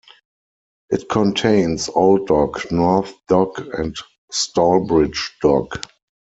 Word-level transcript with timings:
It 0.89 1.09
contains 1.09 1.87
Old 1.87 2.25
Dock, 2.25 2.71
North 2.71 3.13
Dock 3.27 3.59
and 3.73 3.95
Stalbridge 4.33 5.29
Dock. 5.43 5.79